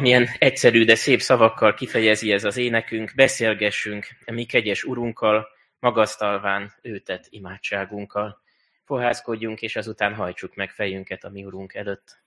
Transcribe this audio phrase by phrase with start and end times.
[0.00, 7.26] amilyen egyszerű, de szép szavakkal kifejezi ez az énekünk, beszélgessünk mi kegyes urunkkal, magasztalván őtet
[7.30, 8.42] imádságunkkal.
[8.84, 12.22] Fohászkodjunk, és azután hajtsuk meg fejünket a mi urunk előtt.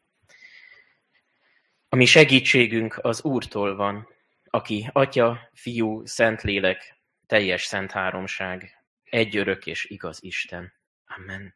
[1.90, 4.08] A mi segítségünk az Úrtól van,
[4.44, 10.74] aki Atya, Fiú, Szentlélek, teljes szent háromság, egy örök és igaz Isten.
[11.06, 11.56] Amen.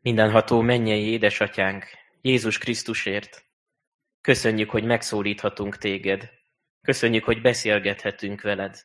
[0.00, 3.44] Mindenható mennyei édesatyánk, Jézus Krisztusért,
[4.20, 6.30] köszönjük, hogy megszólíthatunk téged,
[6.82, 8.82] köszönjük, hogy beszélgethetünk veled,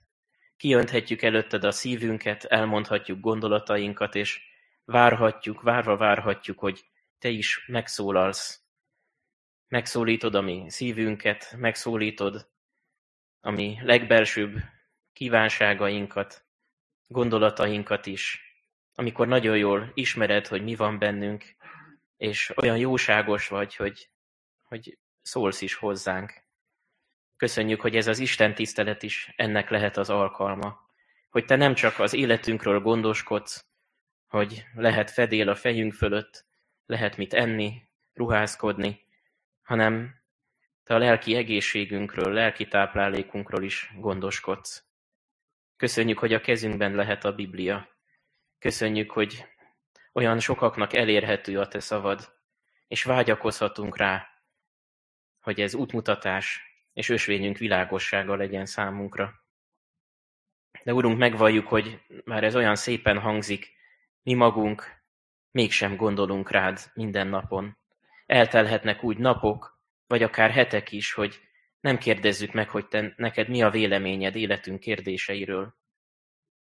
[0.58, 4.42] kiönthetjük előtted a szívünket, elmondhatjuk gondolatainkat, és
[4.86, 6.86] várhatjuk, várva várhatjuk, hogy
[7.20, 8.64] te is megszólalsz.
[9.68, 12.50] Megszólítod a mi szívünket, megszólítod
[13.42, 14.56] a mi legbelsőbb
[15.14, 16.46] kívánságainkat,
[17.08, 18.42] gondolatainkat is,
[18.94, 21.56] amikor nagyon jól ismered, hogy mi van bennünk,
[22.18, 24.10] és olyan jóságos vagy, hogy,
[24.64, 26.44] hogy szólsz is hozzánk.
[27.38, 30.80] Köszönjük, hogy ez az Isten tisztelet is ennek lehet az alkalma.
[31.30, 33.66] Hogy te nem csak az életünkről gondoskodsz,
[34.28, 36.46] hogy lehet fedél a fejünk fölött,
[36.86, 39.06] lehet mit enni, ruházkodni,
[39.62, 40.24] hanem
[40.84, 44.84] te a lelki egészségünkről, lelki táplálékunkról is gondoskodsz.
[45.78, 47.90] Köszönjük, hogy a kezünkben lehet a Biblia.
[48.60, 49.46] Köszönjük, hogy
[50.16, 52.34] olyan sokaknak elérhető a te szavad,
[52.88, 54.28] és vágyakozhatunk rá,
[55.42, 56.62] hogy ez útmutatás
[56.94, 59.34] és ösvényünk világossága legyen számunkra.
[60.84, 63.74] De Urunk, megvalljuk, hogy már ez olyan szépen hangzik,
[64.22, 65.04] mi magunk
[65.52, 67.78] mégsem gondolunk rád minden napon.
[68.26, 71.42] Eltelhetnek úgy napok, vagy akár hetek is, hogy
[71.80, 75.76] nem kérdezzük meg, hogy te, neked mi a véleményed életünk kérdéseiről.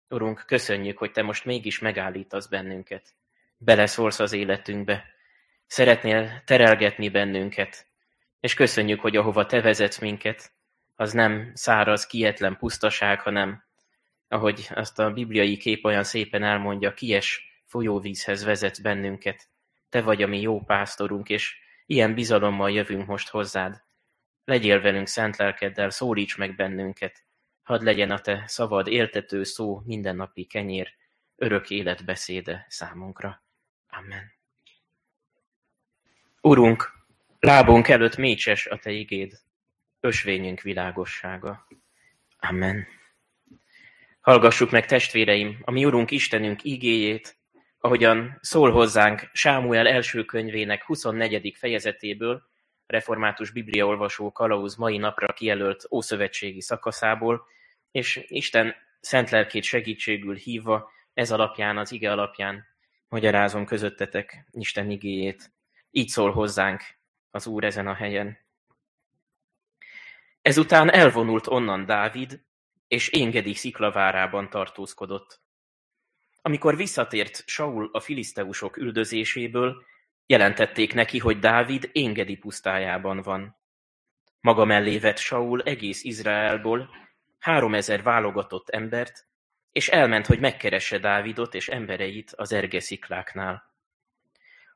[0.08, 3.14] Urunk, köszönjük, hogy te most mégis megállítasz bennünket.
[3.64, 5.04] Beleszólsz az életünkbe.
[5.66, 7.86] Szeretnél terelgetni bennünket.
[8.40, 10.52] És köszönjük, hogy ahova te vezetsz minket,
[10.96, 13.64] az nem száraz, kietlen pusztaság, hanem,
[14.28, 19.48] ahogy azt a bibliai kép olyan szépen elmondja, kies folyóvízhez vezetsz bennünket.
[19.88, 21.56] Te vagy a mi jó pásztorunk, és
[21.86, 23.82] ilyen bizalommal jövünk most hozzád.
[24.44, 27.24] Legyél velünk szent lelkeddel, szólíts meg bennünket.
[27.62, 30.94] Hadd legyen a te szavad éltető szó, mindennapi kenyér,
[31.36, 33.43] örök élet beszéde számunkra.
[33.98, 34.32] Amen.
[36.40, 36.92] Urunk,
[37.38, 39.38] lábunk előtt mécses a te igéd,
[40.00, 41.66] ösvényünk világossága.
[42.38, 42.86] Amen.
[44.20, 47.36] Hallgassuk meg, testvéreim, a mi Urunk Istenünk igéjét,
[47.78, 51.54] ahogyan szól hozzánk Sámuel első könyvének 24.
[51.56, 52.42] fejezetéből,
[52.86, 57.46] református bibliaolvasó kalauz mai napra kijelölt ószövetségi szakaszából,
[57.90, 62.73] és Isten szent lelkét segítségül hívva, ez alapján, az ige alapján
[63.08, 65.52] magyarázom közöttetek Isten igéjét.
[65.90, 66.82] Így szól hozzánk
[67.30, 68.38] az Úr ezen a helyen.
[70.42, 72.44] Ezután elvonult onnan Dávid,
[72.88, 75.40] és Éngedi sziklavárában tartózkodott.
[76.42, 79.84] Amikor visszatért Saul a filiszteusok üldözéséből,
[80.26, 83.58] jelentették neki, hogy Dávid Éngedi pusztájában van.
[84.40, 86.90] Maga mellé vett Saul egész Izraelból
[87.38, 89.26] háromezer válogatott embert,
[89.74, 93.72] és elment, hogy megkeresse Dávidot és embereit az ergeszikláknál.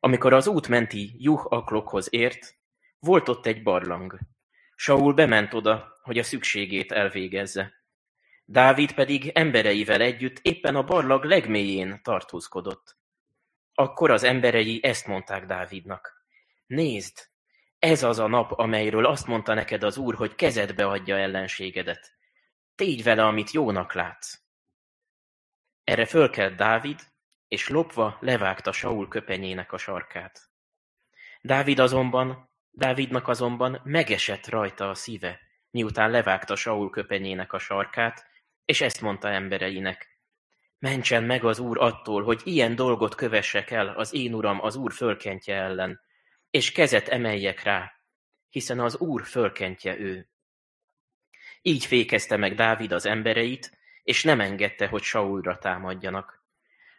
[0.00, 2.56] Amikor az út menti juh aklokhoz ért,
[2.98, 4.18] volt ott egy barlang.
[4.76, 7.72] Saul bement oda, hogy a szükségét elvégezze.
[8.44, 12.96] Dávid pedig embereivel együtt éppen a barlag legmélyén tartózkodott.
[13.74, 16.24] Akkor az emberei ezt mondták Dávidnak.
[16.66, 17.28] Nézd,
[17.78, 22.12] ez az a nap, amelyről azt mondta neked az úr, hogy kezedbe adja ellenségedet.
[22.74, 24.47] Tégy vele, amit jónak látsz.
[25.88, 27.00] Erre fölkelt Dávid,
[27.48, 30.40] és lopva levágta Saul köpenyének a sarkát.
[31.40, 35.40] Dávid azonban, Dávidnak azonban megesett rajta a szíve,
[35.70, 38.26] miután levágta Saul köpenyének a sarkát,
[38.64, 40.20] és ezt mondta embereinek.
[40.78, 44.92] Mentsen meg az úr attól, hogy ilyen dolgot kövessek el az én uram az úr
[44.92, 46.00] fölkentje ellen,
[46.50, 47.92] és kezet emeljek rá,
[48.48, 50.28] hiszen az úr fölkentje ő.
[51.62, 53.77] Így fékezte meg Dávid az embereit,
[54.08, 56.42] és nem engedte, hogy Saulra támadjanak.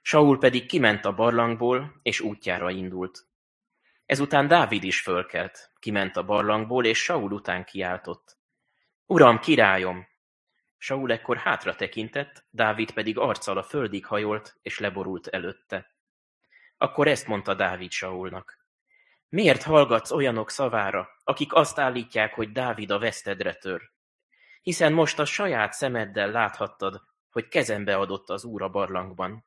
[0.02, 3.28] Saul pedig kiment a barlangból, és útjára indult.
[4.06, 8.38] Ezután Dávid is fölkelt, kiment a barlangból, és Saul után kiáltott.
[9.06, 10.08] Uram, királyom!
[10.78, 15.96] Saul ekkor hátra tekintett, Dávid pedig arccal a földig hajolt, és leborult előtte.
[16.78, 18.66] Akkor ezt mondta Dávid Saulnak.
[19.30, 23.82] Miért hallgatsz olyanok szavára, akik azt állítják, hogy Dávid a vesztedre tör?
[24.70, 29.46] Hiszen most a saját szemeddel láthattad, hogy kezembe adott az úr a barlangban.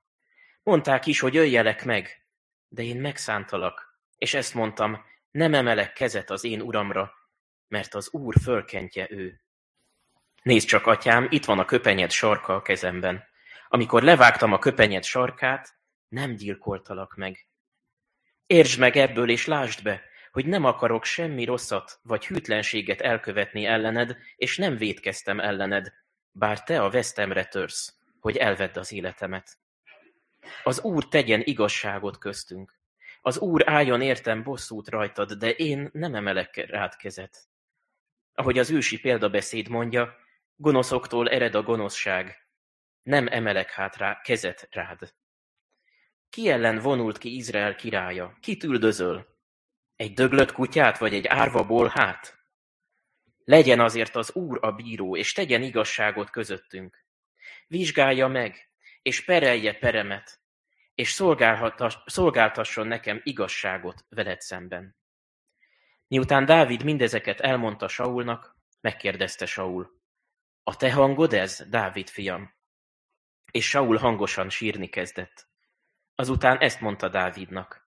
[0.63, 2.27] Mondták is, hogy öljelek meg,
[2.69, 7.13] de én megszántalak, és ezt mondtam, nem emelek kezet az én uramra,
[7.69, 9.41] mert az úr fölkentje ő.
[10.43, 13.25] Nézd csak, atyám, itt van a köpenyed sarka a kezemben.
[13.69, 15.79] Amikor levágtam a köpenyed sarkát,
[16.09, 17.47] nem gyilkoltalak meg.
[18.47, 20.03] Értsd meg ebből, és lásd be,
[20.33, 25.93] hogy nem akarok semmi rosszat vagy hűtlenséget elkövetni ellened, és nem védkeztem ellened,
[26.31, 29.59] bár te a vesztemre törsz, hogy elvedd az életemet.
[30.65, 32.79] Az Úr tegyen igazságot köztünk.
[33.21, 37.39] Az Úr álljon értem bosszút rajtad, de én nem emelek rád kezet.
[38.35, 40.17] Ahogy az ősi példabeszéd mondja,
[40.57, 42.47] gonoszoktól ered a gonoszság,
[43.03, 45.15] nem emelek hát rá kezet rád.
[46.31, 48.37] Ki ellen vonult ki Izrael királya?
[48.41, 49.32] Kit üldözöl?
[50.03, 52.39] Egy döglött kutyát, vagy egy árva hát?
[53.45, 57.05] Legyen azért az Úr a bíró, és tegyen igazságot közöttünk.
[57.67, 58.71] Vizsgálja meg,
[59.03, 60.41] és perelje peremet,
[60.95, 61.21] és
[62.05, 64.97] szolgáltasson nekem igazságot veled szemben.
[66.07, 70.01] Miután Dávid mindezeket elmondta Saulnak, megkérdezte Saul.
[70.63, 72.55] A te hangod ez, Dávid fiam?
[73.51, 75.49] És Saul hangosan sírni kezdett.
[76.15, 77.82] Azután ezt mondta Dávidnak.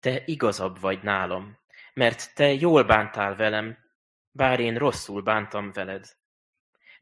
[0.00, 1.58] Te igazabb vagy nálam,
[1.94, 3.78] mert te jól bántál velem,
[4.30, 6.06] bár én rosszul bántam veled.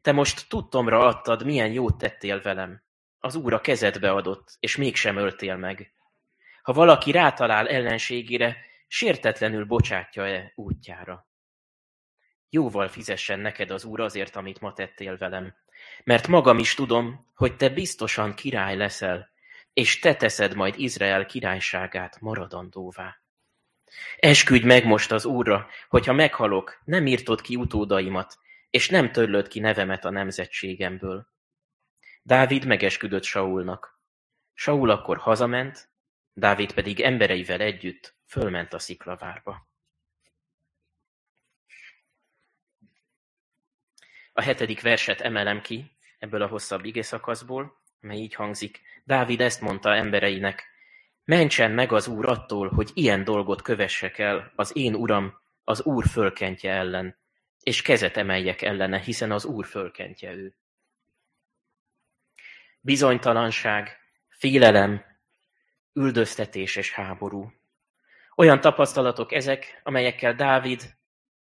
[0.01, 2.83] Te most tudtomra adtad, milyen jót tettél velem.
[3.19, 5.93] Az úr a kezedbe adott, és mégsem öltél meg.
[6.61, 8.57] Ha valaki rátalál ellenségére,
[8.87, 11.27] sértetlenül bocsátja-e útjára?
[12.49, 15.55] Jóval fizessen neked az úr azért, amit ma tettél velem.
[16.03, 19.29] Mert magam is tudom, hogy te biztosan király leszel,
[19.73, 23.21] és te teszed majd Izrael királyságát maradandóvá.
[24.17, 28.37] Esküdj meg most az Úrra, hogyha meghalok, nem írtod ki utódaimat,
[28.69, 31.27] és nem törlöd ki nevemet a nemzetségemből.
[32.23, 33.99] Dávid megesküdött Saulnak.
[34.53, 35.89] Saul akkor hazament,
[36.33, 39.67] Dávid pedig embereivel együtt fölment a sziklavárba.
[44.33, 48.81] A hetedik verset emelem ki ebből a hosszabb igészakaszból, mely így hangzik.
[49.09, 50.67] Dávid ezt mondta embereinek,
[51.23, 55.33] mentsen meg az Úr attól, hogy ilyen dolgot kövessek el az én Uram,
[55.63, 57.17] az Úr fölkentje ellen,
[57.59, 60.55] és kezet emeljek ellene, hiszen az Úr fölkentje ő.
[62.81, 63.97] Bizonytalanság,
[64.29, 65.05] félelem,
[65.93, 67.51] üldöztetés és háború.
[68.35, 70.97] Olyan tapasztalatok ezek, amelyekkel Dávid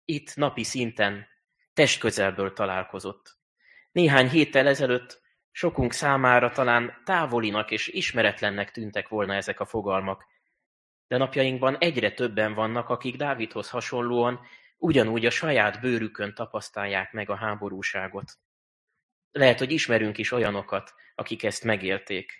[0.03, 1.27] itt napi szinten
[1.73, 3.37] testközelből találkozott.
[3.91, 5.23] Néhány héttel ezelőtt
[5.55, 10.25] sokunk számára talán távolinak és ismeretlennek tűntek volna ezek a fogalmak,
[11.07, 14.39] de napjainkban egyre többen vannak, akik Dávidhoz hasonlóan
[14.77, 18.33] ugyanúgy a saját bőrükön tapasztalják meg a háborúságot.
[19.31, 22.31] Lehet, hogy ismerünk is olyanokat, akik ezt megélték.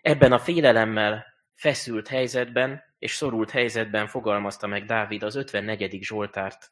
[0.00, 6.02] Ebben a félelemmel feszült helyzetben és szorult helyzetben fogalmazta meg Dávid az 54.
[6.02, 6.68] Zsoltárt.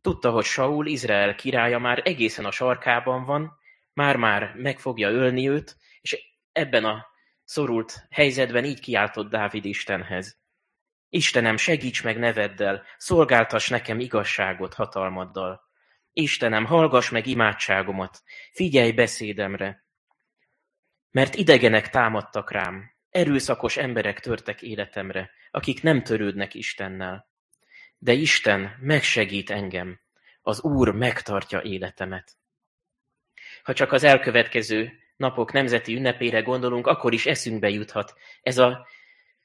[0.00, 3.64] Tudta, hogy Saul, Izrael királya már egészen a sarkában van,
[3.96, 7.06] már-már meg fogja ölni őt, és ebben a
[7.44, 10.38] szorult helyzetben így kiáltott Dávid Istenhez.
[11.08, 15.60] Istenem, segíts meg neveddel, szolgáltass nekem igazságot hatalmaddal.
[16.12, 18.22] Istenem, hallgass meg imádságomat,
[18.52, 19.84] figyelj beszédemre.
[21.10, 27.28] Mert idegenek támadtak rám, erőszakos emberek törtek életemre, akik nem törődnek Istennel.
[27.98, 30.00] De Isten megsegít engem,
[30.42, 32.36] az Úr megtartja életemet.
[33.66, 38.86] Ha csak az elkövetkező napok nemzeti ünnepére gondolunk, akkor is eszünkbe juthat ez a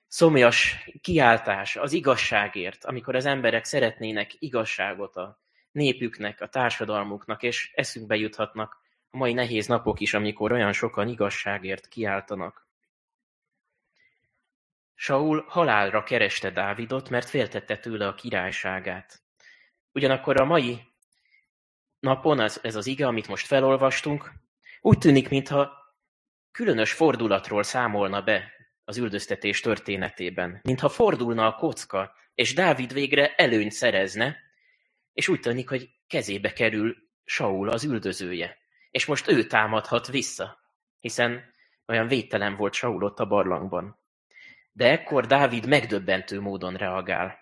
[0.07, 5.39] szomjas kiáltás az igazságért, amikor az emberek szeretnének igazságot a
[5.71, 8.77] népüknek, a társadalmuknak, és eszünkbe juthatnak
[9.09, 12.67] a mai nehéz napok is, amikor olyan sokan igazságért kiáltanak.
[14.93, 19.21] Saul halálra kereste Dávidot, mert féltette tőle a királyságát.
[19.91, 20.90] Ugyanakkor a mai
[22.01, 24.31] napon ez, ez az ige, amit most felolvastunk,
[24.81, 25.71] úgy tűnik, mintha
[26.51, 28.51] különös fordulatról számolna be
[28.83, 34.37] az üldöztetés történetében, mintha fordulna a kocka, és Dávid végre előnyt szerezne,
[35.13, 38.57] és úgy tűnik, hogy kezébe kerül Saul az üldözője,
[38.91, 40.59] és most ő támadhat vissza,
[40.99, 41.53] hiszen
[41.87, 43.99] olyan védtelen volt Saul ott a barlangban.
[44.71, 47.39] De ekkor Dávid megdöbbentő módon reagál.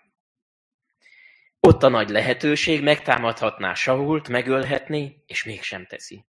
[1.60, 6.24] Ott a nagy lehetőség, megtámadhatná Sault, megölhetné, és mégsem teszi.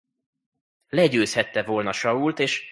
[0.89, 2.63] Legyőzhette volna Sault, és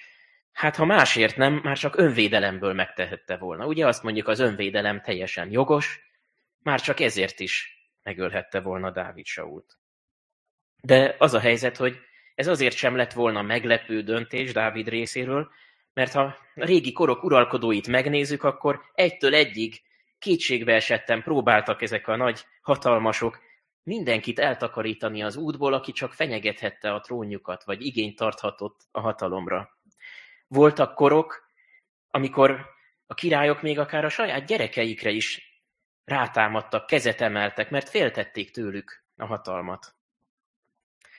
[0.52, 3.66] hát ha másért nem, már csak önvédelemből megtehette volna.
[3.66, 6.00] Ugye azt mondjuk, az önvédelem teljesen jogos,
[6.60, 9.78] már csak ezért is megölhette volna Dávid Sault.
[10.82, 12.00] De az a helyzet, hogy
[12.36, 15.52] ez azért sem lett volna meglepő döntés Dávid részéről,
[15.94, 19.82] mert ha régi korok uralkodóit megnézzük, akkor egytől egyig
[20.20, 23.40] kétségbe esettem próbáltak ezek a nagy hatalmasok
[23.84, 29.78] mindenkit eltakarítani az útból, aki csak fenyegethette a trónjukat, vagy igényt tarthatott a hatalomra.
[30.48, 31.50] Voltak korok,
[32.08, 32.66] amikor
[33.08, 35.48] a királyok még akár a saját gyerekeikre is
[36.04, 39.96] rátámadtak, kezet emeltek, mert féltették tőlük a hatalmat.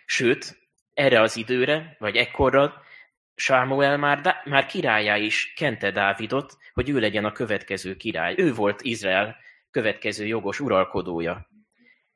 [0.07, 0.59] Sőt,
[0.95, 2.83] erre az időre, vagy ekkorra
[3.41, 8.35] Sámuel már, már királyá is kente Dávidot, hogy ő legyen a következő király.
[8.37, 9.37] Ő volt Izrael
[9.71, 11.49] következő jogos uralkodója.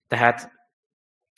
[0.08, 0.52] Tehát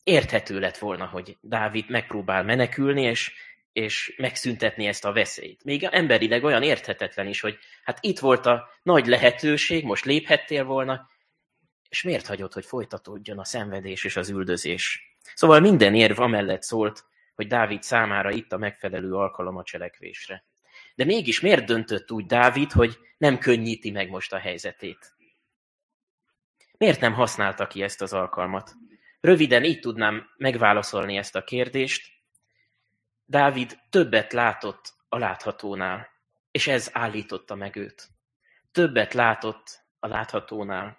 [0.02, 3.32] érthető lett volna, hogy Dávid megpróbál menekülni, és,
[3.72, 5.64] és megszüntetni ezt a veszélyt.
[5.64, 11.08] Még emberileg olyan érthetetlen is, hogy hát itt volt a nagy lehetőség, most léphettél volna,
[11.88, 15.16] és miért hagyod, hogy folytatódjon a szenvedés és az üldözés?
[15.34, 20.44] Szóval minden érv amellett szólt, hogy Dávid számára itt a megfelelő alkalom a cselekvésre.
[20.94, 25.14] De mégis miért döntött úgy Dávid, hogy nem könnyíti meg most a helyzetét?
[26.78, 28.74] Miért nem használta ki ezt az alkalmat?
[29.20, 32.12] Röviden így tudnám megválaszolni ezt a kérdést.
[33.24, 36.08] Dávid többet látott a láthatónál,
[36.50, 38.08] és ez állította meg őt.
[38.72, 40.98] Többet látott a láthatónál.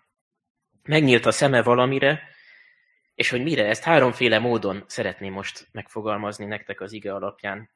[0.83, 2.34] Megnyílt a szeme valamire,
[3.15, 7.69] és hogy mire, ezt háromféle módon szeretném most megfogalmazni nektek az ige alapján.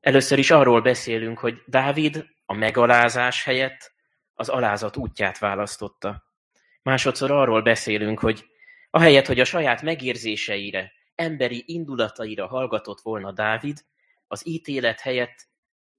[0.00, 3.92] Először is arról beszélünk, hogy Dávid a megalázás helyett
[4.34, 6.22] az alázat útját választotta.
[6.82, 8.44] Másodszor arról beszélünk, hogy
[8.90, 13.78] ahelyett, hogy a saját megérzéseire, emberi indulataira hallgatott volna Dávid,
[14.26, 15.48] az ítélet helyett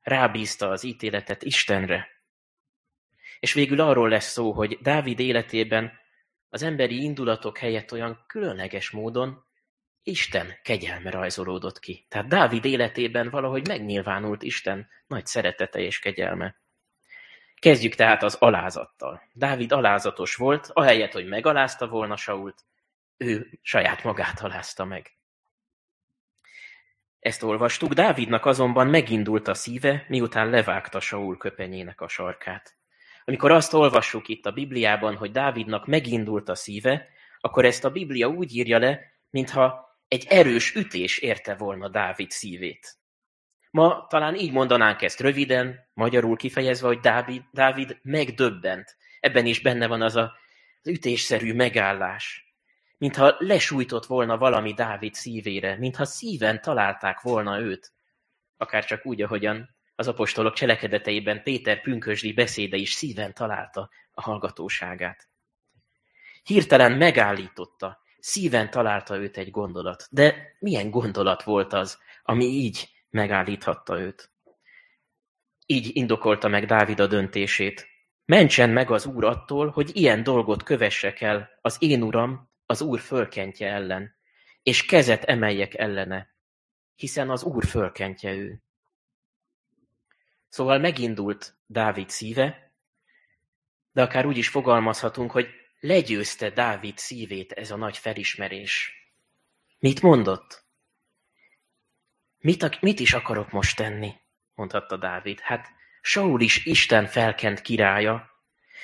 [0.01, 2.07] rábízta az ítéletet Istenre.
[3.39, 5.91] És végül arról lesz szó, hogy Dávid életében
[6.53, 9.45] az emberi indulatok helyett olyan különleges módon
[10.03, 12.05] Isten kegyelme rajzolódott ki.
[12.09, 16.55] Tehát Dávid életében valahogy megnyilvánult Isten nagy szeretete és kegyelme.
[17.55, 19.21] Kezdjük tehát az alázattal.
[19.31, 22.65] Dávid alázatos volt, ahelyett, hogy megalázta volna Sault,
[23.17, 25.17] ő saját magát alázta meg.
[27.19, 32.77] Ezt olvastuk, Dávidnak azonban megindult a szíve, miután levágta Saul köpenyének a sarkát.
[33.25, 37.07] Amikor azt olvassuk itt a Bibliában, hogy Dávidnak megindult a szíve,
[37.39, 38.99] akkor ezt a Biblia úgy írja le,
[39.29, 42.97] mintha egy erős ütés érte volna Dávid szívét.
[43.71, 48.97] Ma talán így mondanánk ezt röviden, magyarul kifejezve, hogy Dávid, Dávid megdöbbent.
[49.19, 50.33] Ebben is benne van az a,
[50.81, 52.53] az ütésszerű megállás.
[52.97, 57.93] Mintha lesújtott volna valami Dávid szívére, mintha szíven találták volna őt.
[58.57, 65.27] Akár csak úgy, ahogyan az apostolok cselekedeteiben Péter pünkösdi beszéde is szíven találta a hallgatóságát.
[66.43, 70.07] Hirtelen megállította, szíven találta őt egy gondolat.
[70.11, 74.31] De milyen gondolat volt az, ami így megállíthatta őt?
[75.65, 77.87] Így indokolta meg Dávid a döntését.
[78.25, 82.99] Mentsen meg az Úr attól, hogy ilyen dolgot kövessek el az én uram, az Úr
[82.99, 84.15] fölkentje ellen,
[84.63, 86.27] és kezet emeljek ellene,
[86.95, 88.62] hiszen az Úr fölkentje ő.
[90.53, 92.71] Szóval megindult Dávid szíve,
[93.91, 95.47] de akár úgy is fogalmazhatunk, hogy
[95.79, 98.91] legyőzte Dávid szívét ez a nagy felismerés.
[99.79, 100.65] Mit mondott?
[102.39, 104.13] Mit, mit is akarok most tenni?
[104.55, 105.39] mondhatta Dávid.
[105.39, 105.67] Hát
[106.01, 108.29] Saul is Isten felkent királya.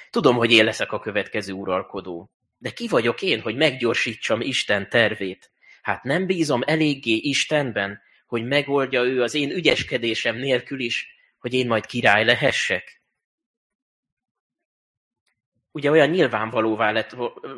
[0.09, 2.29] Tudom, hogy én leszek a következő uralkodó.
[2.57, 5.51] De ki vagyok én, hogy meggyorsítsam Isten tervét?
[5.81, 11.67] Hát nem bízom eléggé Istenben, hogy megoldja ő az én ügyeskedésem nélkül is, hogy én
[11.67, 13.01] majd király lehessek?
[15.72, 17.15] Ugye olyan nyilvánvalóvá lett,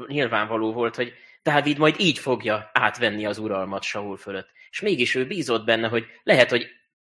[0.07, 4.49] nyilvánvaló volt, hogy Dávid majd így fogja átvenni az uralmat Saul fölött.
[4.69, 6.67] És mégis ő bízott benne, hogy lehet, hogy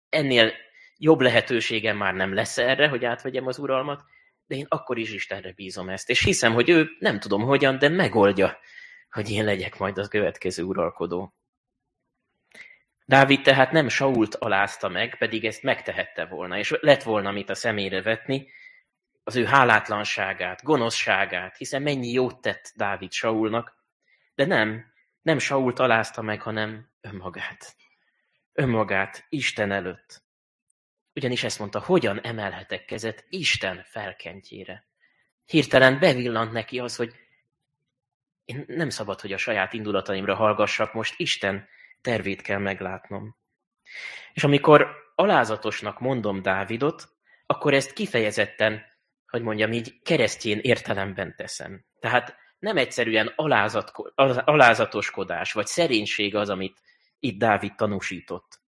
[0.09, 0.53] ennél
[0.97, 4.05] jobb lehetőségem már nem lesz erre, hogy átvegyem az uralmat,
[4.47, 6.11] de én akkor is Istenre bízom ezt.
[6.11, 8.59] És hiszem, hogy ő nem tudom hogyan, de megoldja,
[9.11, 11.35] hogy én legyek majd az következő uralkodó.
[13.09, 17.55] Dávid tehát nem Sault alázta meg, pedig ezt megtehette volna, és lett volna mit a
[17.55, 18.49] szemére vetni,
[19.25, 23.77] az ő hálátlanságát, gonoszságát, hiszen mennyi jót tett Dávid Saulnak,
[24.35, 27.77] de nem, nem Sault alázta meg, hanem önmagát.
[28.53, 30.23] Önmagát Isten előtt.
[31.15, 34.87] Ugyanis ezt mondta, hogyan emelhetek kezet Isten felkentjére.
[35.45, 37.15] Hirtelen bevillant neki az, hogy
[38.45, 41.69] én nem szabad, hogy a saját indulataimra hallgassak, most Isten
[42.01, 43.37] tervét kell meglátnom.
[44.33, 47.09] És amikor alázatosnak mondom Dávidot,
[47.47, 48.83] akkor ezt kifejezetten,
[49.27, 51.85] hogy mondjam így, keresztjén értelemben teszem.
[52.01, 53.93] Tehát nem egyszerűen alázat,
[54.45, 56.81] alázatoskodás vagy szerénység az, amit
[57.19, 58.61] itt Dávid tanúsított.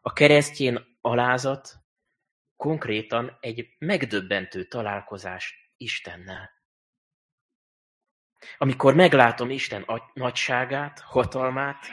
[0.00, 1.74] A keresztjén alázat
[2.56, 6.50] konkrétan egy megdöbbentő találkozás Istennel.
[8.58, 11.86] Amikor meglátom Isten nagyságát, hatalmát,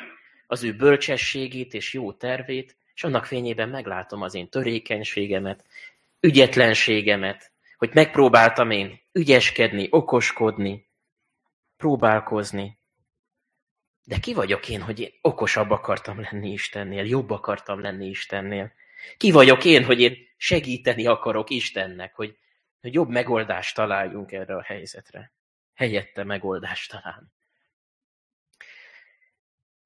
[0.53, 5.65] az ő bölcsességét és jó tervét, és annak fényében meglátom az én törékenységemet,
[6.19, 10.87] ügyetlenségemet, hogy megpróbáltam én ügyeskedni, okoskodni,
[11.77, 12.77] próbálkozni.
[14.03, 18.71] De ki vagyok én, hogy én okosabb akartam lenni Istennél, jobb akartam lenni Istennél?
[19.17, 22.37] Ki vagyok én, hogy én segíteni akarok Istennek, hogy,
[22.81, 25.31] hogy jobb megoldást találjunk erre a helyzetre?
[25.73, 27.27] Helyette megoldást találni.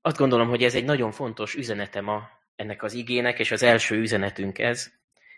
[0.07, 3.95] Azt gondolom, hogy ez egy nagyon fontos üzenete ma ennek az igének, és az első
[3.95, 4.91] üzenetünk ez,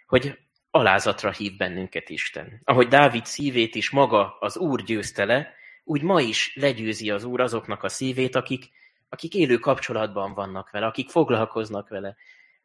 [0.08, 0.40] hogy
[0.72, 2.62] alázatra hív bennünket Isten.
[2.64, 7.42] Ahogy Dávid szívét is maga az Úr győzte le, úgy ma is legyőzi az Úr
[7.42, 8.70] azoknak a szívét, akik,
[9.10, 12.16] akik élő kapcsolatban vannak vele, akik foglalkoznak vele,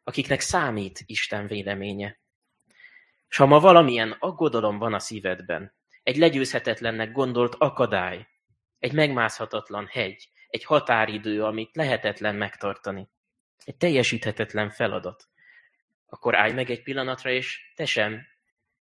[0.03, 2.19] akiknek számít Isten véleménye.
[3.29, 8.27] És ha ma valamilyen aggodalom van a szívedben, egy legyőzhetetlennek gondolt akadály,
[8.79, 13.09] egy megmászhatatlan hegy, egy határidő, amit lehetetlen megtartani,
[13.65, 15.27] egy teljesíthetetlen feladat,
[16.05, 18.27] akkor állj meg egy pillanatra, és te sem,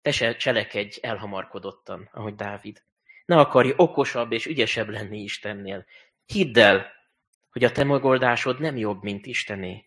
[0.01, 2.83] te se cselekedj elhamarkodottan, ahogy Dávid.
[3.25, 5.85] Ne akarj okosabb és ügyesebb lenni Istennél.
[6.25, 6.91] Hidd el,
[7.51, 9.85] hogy a te megoldásod nem jobb, mint Istené.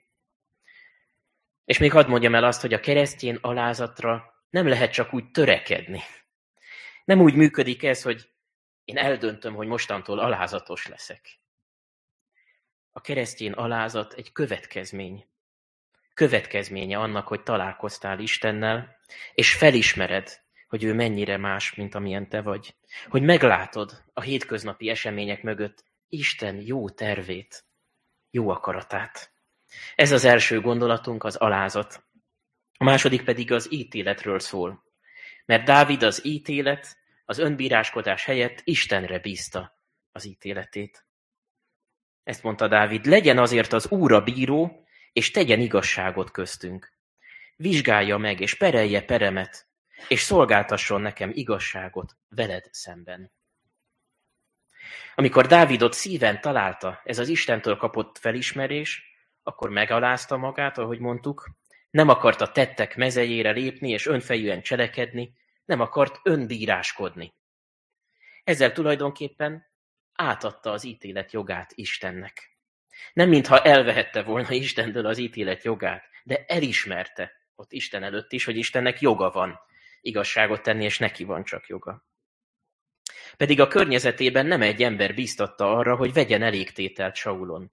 [1.65, 6.01] És még hadd mondjam el azt, hogy a keresztjén alázatra nem lehet csak úgy törekedni.
[7.05, 8.31] Nem úgy működik ez, hogy
[8.85, 11.43] én eldöntöm, hogy mostantól alázatos leszek.
[12.97, 15.27] A keresztjén alázat egy következmény.
[16.15, 18.97] Következménye annak, hogy találkoztál Istennel,
[19.35, 22.77] és felismered, hogy ő mennyire más, mint amilyen te vagy.
[23.09, 27.65] Hogy meglátod a hétköznapi események mögött Isten jó tervét,
[28.31, 29.33] jó akaratát.
[29.95, 32.05] Ez az első gondolatunk, az alázat.
[32.79, 34.85] A második pedig az ítéletről szól.
[35.45, 39.79] Mert Dávid az ítélet, az önbíráskodás helyett Istenre bízta
[40.13, 41.04] az ítéletét.
[42.25, 46.93] Ezt mondta Dávid, legyen azért az Úr a bíró, és tegyen igazságot köztünk.
[47.57, 49.67] Vizsgálja meg, és perelje peremet,
[50.09, 53.33] és szolgáltasson nekem igazságot veled szemben.
[55.15, 59.03] Amikor Dávidot szíven találta ez az Istentől kapott felismerés,
[59.43, 61.51] akkor megalázta magát, ahogy mondtuk,
[61.91, 65.35] nem akart a tettek mezejére lépni és önfejűen cselekedni,
[65.65, 67.35] nem akart önbíráskodni.
[68.45, 69.67] Ezzel tulajdonképpen
[70.15, 72.59] átadta az ítélet jogát Istennek.
[73.13, 78.57] Nem mintha elvehette volna Istentől az ítélet jogát, de elismerte ott Isten előtt is, hogy
[78.57, 79.59] Istennek joga van
[80.01, 82.05] igazságot tenni, és neki van csak joga.
[83.37, 87.73] Pedig a környezetében nem egy ember bíztatta arra, hogy vegyen elégtételt Saulon.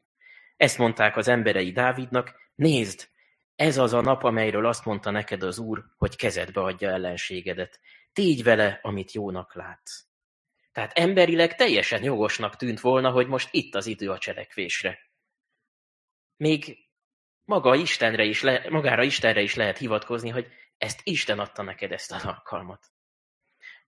[0.58, 3.10] Ezt mondták az emberei Dávidnak, nézd,
[3.56, 7.80] ez az a nap, amelyről azt mondta neked az Úr, hogy kezedbe adja ellenségedet.
[8.14, 10.11] Tégy vele, amit jónak látsz.
[10.72, 15.00] Tehát emberileg teljesen jogosnak tűnt volna, hogy most itt az idő a cselekvésre.
[16.38, 16.78] Még
[17.46, 22.12] maga Istenre is le, magára Istenre is lehet hivatkozni, hogy ezt Isten adta neked ezt
[22.12, 22.92] az alkalmat.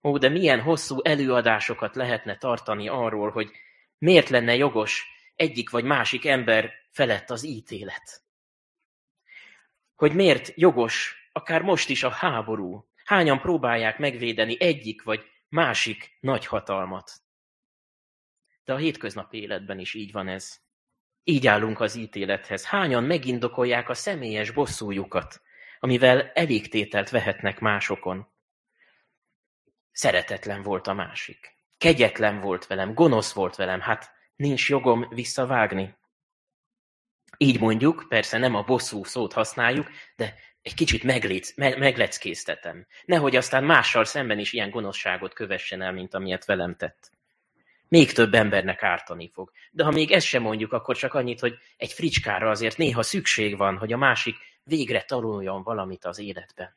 [0.02, 3.50] Ó, de milyen hosszú előadásokat lehetne tartani arról, hogy
[3.98, 8.22] miért lenne jogos egyik vagy másik ember felett az ítélet.
[9.94, 12.88] Hogy miért jogos akár most is a háború.
[13.04, 17.12] Hányan próbálják megvédeni egyik vagy másik nagy hatalmat.
[18.64, 20.60] De a hétköznapi életben is így van ez.
[21.24, 22.64] Így állunk az ítélethez.
[22.64, 25.42] Hányan megindokolják a személyes bosszújukat,
[25.78, 28.28] amivel elégtételt vehetnek másokon.
[29.90, 31.54] Szeretetlen volt a másik.
[31.78, 35.96] Kegyetlen volt velem, gonosz volt velem, hát nincs jogom visszavágni.
[37.36, 40.34] Így mondjuk, persze nem a bosszú szót használjuk, de
[40.64, 42.86] egy kicsit megléc, me, megleckéztetem.
[43.04, 47.10] Nehogy aztán mással szemben is ilyen gonoszságot kövessen el, mint amilyet velem tett.
[47.88, 49.52] Még több embernek ártani fog.
[49.70, 53.56] De ha még ezt sem mondjuk, akkor csak annyit, hogy egy fricskára azért néha szükség
[53.56, 56.76] van, hogy a másik végre tanuljon valamit az életben.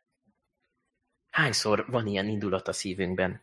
[1.30, 3.42] Hányszor van ilyen indulat a szívünkben?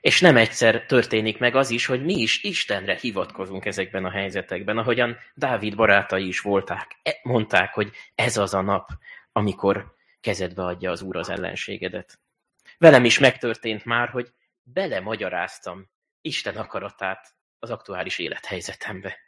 [0.00, 4.78] És nem egyszer történik meg az is, hogy mi is Istenre hivatkozunk ezekben a helyzetekben,
[4.78, 6.96] ahogyan Dávid barátai is volták.
[7.02, 8.90] E, mondták, hogy ez az a nap,
[9.36, 12.20] amikor kezedbe adja az Úr az ellenségedet.
[12.78, 19.18] Velem is megtörtént már, hogy belemagyaráztam Isten akaratát az aktuális élethelyzetembe.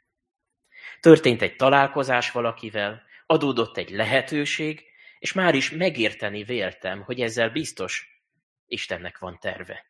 [1.00, 4.84] Történt egy találkozás valakivel, adódott egy lehetőség,
[5.18, 8.22] és már is megérteni véltem, hogy ezzel biztos
[8.66, 9.86] Istennek van terve.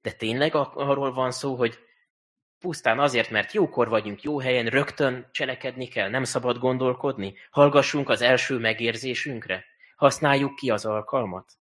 [0.00, 1.78] De tényleg arról van szó, hogy
[2.60, 7.34] pusztán azért, mert jókor vagyunk jó helyen, rögtön cselekedni kell, nem szabad gondolkodni?
[7.50, 9.64] Hallgassunk az első megérzésünkre?
[9.96, 11.60] Használjuk ki az alkalmat?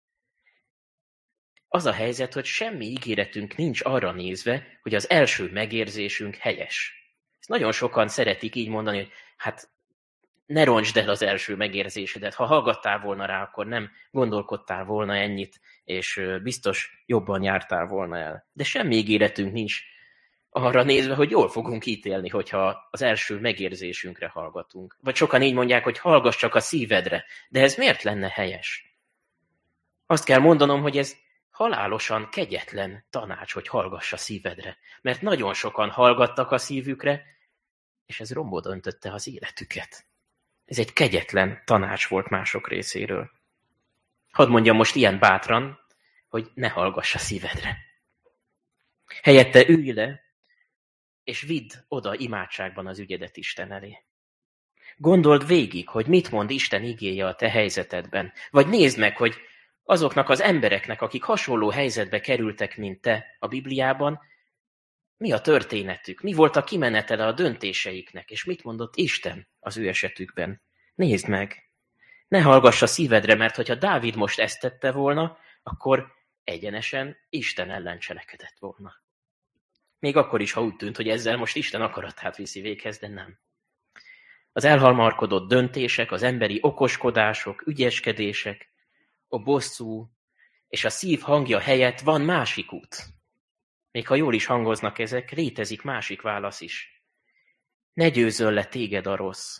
[1.74, 6.94] az a helyzet, hogy semmi ígéretünk nincs arra nézve, hogy az első megérzésünk helyes.
[7.40, 9.70] Ezt nagyon sokan szeretik így mondani, hogy hát
[10.46, 12.34] ne roncsd el az első megérzésedet.
[12.34, 18.46] Ha hallgattál volna rá, akkor nem gondolkodtál volna ennyit, és biztos jobban jártál volna el.
[18.52, 19.80] De semmi ígéretünk nincs
[20.54, 24.96] arra nézve, hogy jól fogunk ítélni, hogyha az első megérzésünkre hallgatunk.
[25.00, 27.24] Vagy sokan így mondják, hogy hallgass csak a szívedre.
[27.48, 28.96] De ez miért lenne helyes?
[30.06, 31.16] Azt kell mondanom, hogy ez
[31.50, 34.76] halálosan kegyetlen tanács, hogy hallgass a szívedre.
[35.02, 37.22] Mert nagyon sokan hallgattak a szívükre,
[38.06, 40.04] és ez rombo döntötte az életüket.
[40.64, 43.30] Ez egy kegyetlen tanács volt mások részéről.
[44.30, 45.78] Hadd mondjam most ilyen bátran,
[46.28, 47.76] hogy ne hallgass a szívedre.
[49.22, 50.20] Helyette ülj le,
[51.24, 54.04] és vidd oda imádságban az ügyedet Isten elé.
[54.96, 58.32] Gondold végig, hogy mit mond Isten igéje a te helyzetedben.
[58.50, 59.34] Vagy nézd meg, hogy
[59.82, 64.20] azoknak az embereknek, akik hasonló helyzetbe kerültek, mint te a Bibliában,
[65.16, 69.88] mi a történetük, mi volt a kimenetele a döntéseiknek, és mit mondott Isten az ő
[69.88, 70.62] esetükben.
[70.94, 71.70] Nézd meg!
[72.28, 76.12] Ne hallgass a szívedre, mert hogyha Dávid most ezt tette volna, akkor
[76.44, 79.01] egyenesen Isten ellen cselekedett volna.
[80.02, 83.38] Még akkor is, ha úgy tűnt, hogy ezzel most Isten akaratát viszi véghez, de nem.
[84.52, 88.72] Az elhalmarkodott döntések, az emberi okoskodások, ügyeskedések,
[89.28, 90.10] a bosszú
[90.68, 93.06] és a szív hangja helyett van másik út.
[93.90, 97.02] Még ha jól is hangoznak ezek, létezik másik válasz is.
[97.92, 99.58] Ne győzöl le téged a rossz,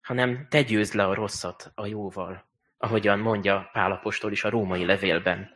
[0.00, 5.54] hanem te győzd le a rosszat a jóval, ahogyan mondja Pálapostól is a római levélben.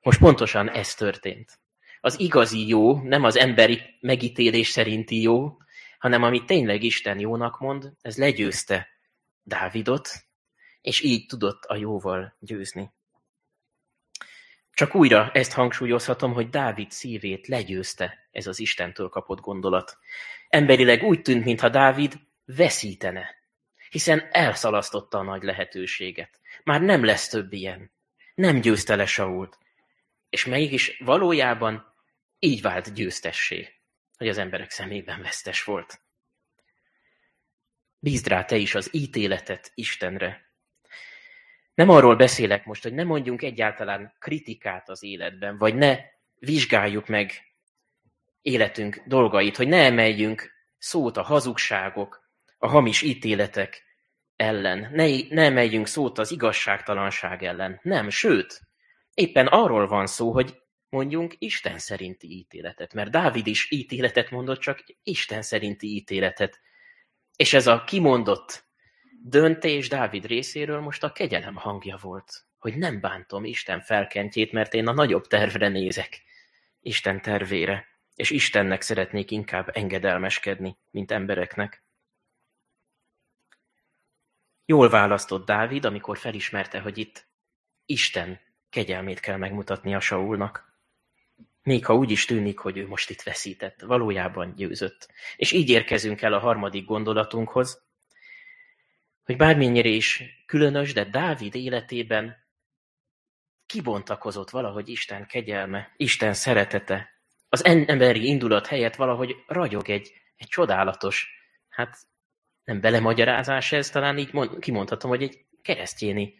[0.00, 1.59] Most pontosan ez történt.
[2.00, 5.56] Az igazi jó, nem az emberi megítélés szerinti jó,
[5.98, 8.88] hanem amit tényleg Isten jónak mond, ez legyőzte
[9.42, 10.08] Dávidot,
[10.80, 12.90] és így tudott a jóval győzni.
[14.72, 19.98] Csak újra ezt hangsúlyozhatom, hogy Dávid szívét legyőzte ez az Istentől kapott gondolat.
[20.48, 23.34] Emberileg úgy tűnt, mintha Dávid veszítene,
[23.90, 26.40] hiszen elszalasztotta a nagy lehetőséget.
[26.64, 27.90] Már nem lesz több ilyen.
[28.34, 29.58] Nem győzte le Sault.
[30.30, 31.94] És mégis valójában
[32.38, 33.68] így vált győztessé,
[34.16, 36.00] hogy az emberek szemében vesztes volt.
[37.98, 40.50] Bízd rá te is az ítéletet Istenre,
[41.80, 45.96] nem arról beszélek most, hogy ne mondjunk egyáltalán kritikát az életben, vagy ne
[46.34, 47.32] vizsgáljuk meg
[48.42, 53.82] életünk dolgait, hogy ne emeljünk szót a hazugságok, a hamis ítéletek
[54.36, 57.80] ellen, ne, ne emeljünk szót az igazságtalanság ellen.
[57.82, 58.60] Nem, sőt,
[59.20, 64.84] éppen arról van szó, hogy mondjunk Isten szerinti ítéletet, mert Dávid is ítéletet mondott, csak
[65.02, 66.60] Isten szerinti ítéletet.
[67.36, 68.64] És ez a kimondott
[69.22, 74.86] döntés Dávid részéről most a kegyelem hangja volt, hogy nem bántom Isten felkentjét, mert én
[74.86, 76.22] a nagyobb tervre nézek,
[76.80, 81.84] Isten tervére, és Istennek szeretnék inkább engedelmeskedni, mint embereknek.
[84.64, 87.28] Jól választott Dávid, amikor felismerte, hogy itt
[87.86, 90.68] Isten kegyelmét kell megmutatni a Saulnak.
[91.62, 95.08] Még ha úgy is tűnik, hogy ő most itt veszített, valójában győzött.
[95.36, 97.82] És így érkezünk el a harmadik gondolatunkhoz,
[99.24, 102.36] hogy bármennyire is különös, de Dávid életében
[103.66, 107.08] kibontakozott valahogy Isten kegyelme, Isten szeretete.
[107.48, 111.28] Az emberi indulat helyett valahogy ragyog egy, egy csodálatos,
[111.68, 111.98] hát
[112.64, 116.34] nem belemagyarázás ez, talán így mond, kimondhatom, hogy egy keresztjéni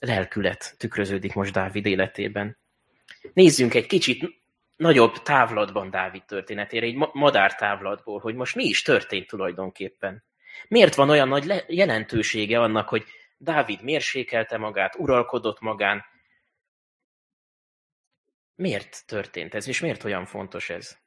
[0.00, 2.58] lelkület tükröződik most Dávid életében.
[3.32, 4.40] Nézzünk egy kicsit
[4.76, 10.24] nagyobb távlatban Dávid történetére, egy madár távlatból, hogy most mi is történt tulajdonképpen.
[10.68, 13.04] Miért van olyan nagy jelentősége annak, hogy
[13.38, 16.04] Dávid mérsékelte magát, uralkodott magán?
[18.54, 20.98] Miért történt ez, és miért olyan fontos ez?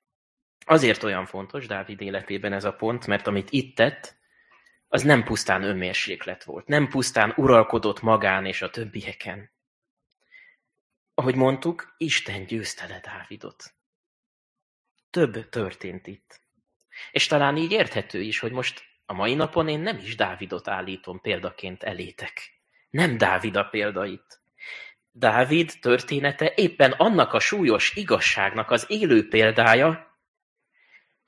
[0.66, 4.20] Azért olyan fontos Dávid életében ez a pont, mert amit itt tett,
[4.94, 9.52] az nem pusztán önmérséklet volt, nem pusztán uralkodott magán és a többieken.
[11.14, 13.64] Ahogy mondtuk, Isten győzte le Dávidot.
[15.10, 16.42] Több történt itt.
[17.12, 21.22] És talán így érthető is, hogy most a mai napon én nem is Dávidot állítom
[21.22, 22.62] példaként elétek.
[22.90, 24.42] Nem Dávid a példa itt.
[25.12, 30.11] Dávid története éppen annak a súlyos igazságnak az élő példája,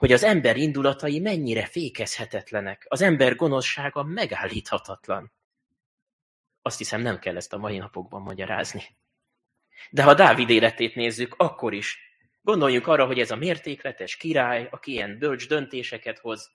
[0.03, 5.31] hogy az ember indulatai mennyire fékezhetetlenek, az ember gonoszsága megállíthatatlan.
[6.61, 8.83] Azt hiszem nem kell ezt a mai napokban magyarázni.
[9.89, 11.99] De ha Dávid életét nézzük, akkor is
[12.41, 16.51] gondoljunk arra, hogy ez a mértékletes király, aki ilyen bölcs döntéseket hoz,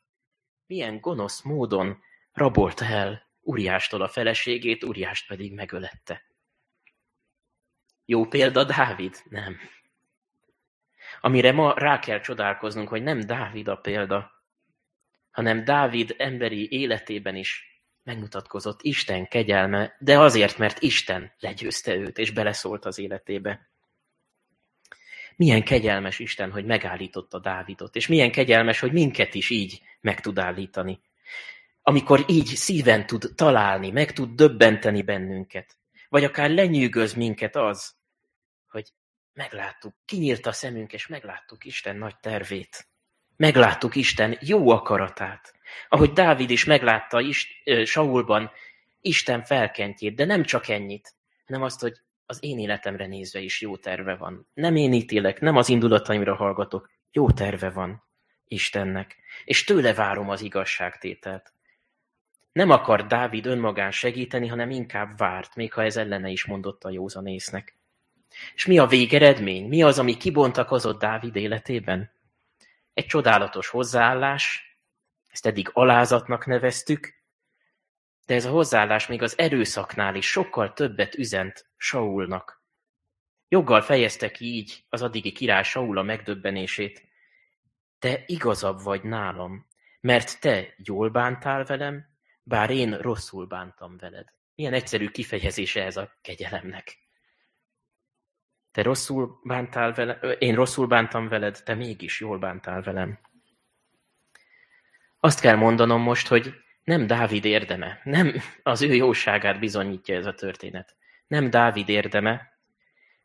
[0.66, 1.98] milyen gonosz módon
[2.32, 6.22] rabolta el Uriástól a feleségét, Uriást pedig megölette.
[8.04, 9.22] Jó példa Dávid?
[9.28, 9.56] Nem.
[11.20, 14.31] Amire ma rá kell csodálkoznunk, hogy nem Dávid a példa,
[15.31, 22.31] hanem Dávid emberi életében is megmutatkozott Isten kegyelme, de azért, mert Isten legyőzte őt, és
[22.31, 23.70] beleszólt az életébe.
[25.37, 30.38] Milyen kegyelmes Isten, hogy megállította Dávidot, és milyen kegyelmes, hogy minket is így meg tud
[30.38, 31.00] állítani.
[31.83, 35.76] Amikor így szíven tud találni, meg tud döbbenteni bennünket,
[36.09, 37.96] vagy akár lenyűgöz minket az,
[38.68, 38.92] hogy
[39.38, 42.87] megláttuk, kinyílt a szemünk, és megláttuk Isten nagy tervét.
[43.37, 45.55] Megláttuk Isten jó akaratát.
[45.88, 48.51] Ahogy Dávid is meglátta is, Saulban
[49.01, 51.14] Isten felkentjét, de nem csak ennyit,
[51.46, 54.48] hanem azt, hogy az én életemre nézve is jó terve van.
[54.55, 56.90] Nem én ítélek, nem az indulataimra hallgatok.
[57.12, 58.03] Jó terve van
[58.44, 61.53] Istennek, és tőle várom az igazságtételt.
[62.53, 66.90] Nem akar Dávid önmagán segíteni, hanem inkább várt, még ha ez ellene is mondott a
[66.90, 67.77] józanésznek.
[68.55, 69.68] És mi a végeredmény?
[69.68, 72.12] Mi az, ami kibontakozott Dávid életében?
[72.94, 74.77] Egy csodálatos hozzáállás,
[75.29, 77.14] ezt eddig alázatnak neveztük,
[78.27, 82.62] de ez a hozzáállás még az erőszaknál is sokkal többet üzent Saulnak.
[83.48, 87.09] Joggal fejezte ki így az addigi király Saul a megdöbbenését.
[87.98, 89.66] Te igazabb vagy nálam,
[90.01, 92.07] mert te jól bántál velem,
[92.42, 94.33] bár én rosszul bántam veled.
[94.55, 97.07] Milyen egyszerű kifejezése ez a kegyelemnek.
[98.78, 103.18] Te rosszul bántál velem, én rosszul bántam veled, te mégis jól bántál velem.
[105.20, 110.34] Azt kell mondanom most, hogy nem Dávid érdeme, nem az ő jóságát bizonyítja ez a
[110.34, 110.96] történet.
[111.26, 112.58] Nem Dávid érdeme,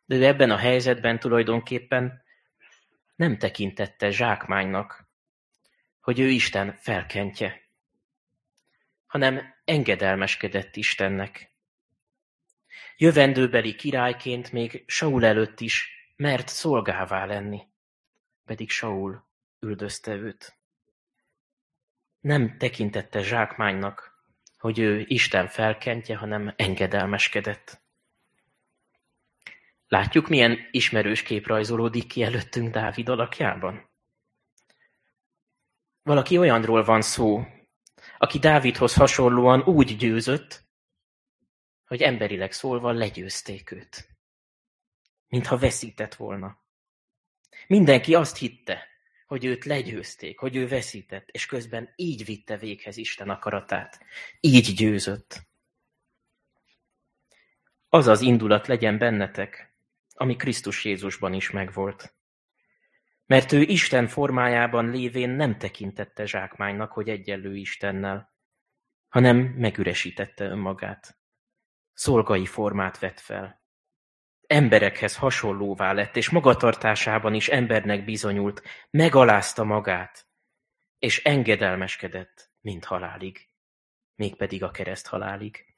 [0.04, 2.22] de ő ebben a helyzetben tulajdonképpen
[3.16, 5.08] nem tekintette zsákmánynak,
[6.00, 7.60] hogy ő Isten felkentje,
[9.06, 11.53] hanem engedelmeskedett Istennek.
[12.96, 17.66] Jövendőbeli királyként még Saul előtt is mert szolgává lenni,
[18.44, 19.24] pedig Saul
[19.60, 20.56] üldözte őt.
[22.20, 24.22] Nem tekintette zsákmánynak,
[24.58, 27.82] hogy ő Isten felkentje, hanem engedelmeskedett.
[29.88, 33.88] Látjuk, milyen ismerős kép rajzolódik ki előttünk Dávid alakjában?
[36.02, 37.46] Valaki olyanról van szó,
[38.18, 40.63] aki Dávidhoz hasonlóan úgy győzött,
[41.94, 44.08] hogy emberileg szólva legyőzték őt.
[45.28, 46.58] Mintha veszített volna.
[47.66, 48.86] Mindenki azt hitte,
[49.26, 54.04] hogy őt legyőzték, hogy ő veszített, és közben így vitte véghez Isten akaratát.
[54.40, 55.40] Így győzött.
[57.88, 59.74] Az az indulat legyen bennetek,
[60.14, 62.14] ami Krisztus Jézusban is megvolt.
[63.26, 68.32] Mert ő Isten formájában lévén nem tekintette zsákmánynak, hogy egyenlő Istennel,
[69.08, 71.22] hanem megüresítette önmagát.
[71.94, 73.62] Szolgai formát vett fel.
[74.46, 80.26] Emberekhez hasonlóvá lett, és magatartásában is embernek bizonyult, megalázta magát,
[80.98, 83.48] és engedelmeskedett, mint halálig,
[84.14, 85.74] mégpedig a kereszt halálig.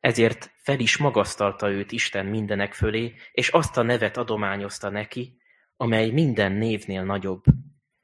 [0.00, 5.38] Ezért fel is magasztalta őt Isten mindenek fölé, és azt a nevet adományozta neki,
[5.76, 7.44] amely minden névnél nagyobb,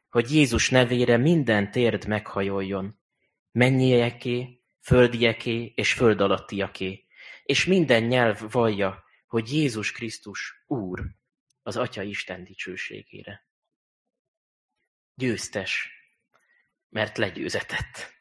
[0.08, 3.00] hogy Jézus nevére minden térd meghajoljon,
[3.52, 7.04] mennyieké, földieké és föld alattiaké,
[7.42, 11.00] és minden nyelv vallja, hogy Jézus Krisztus Úr
[11.62, 13.46] az Atya Isten dicsőségére.
[15.14, 15.90] Győztes,
[16.88, 18.18] mert legyőzetett.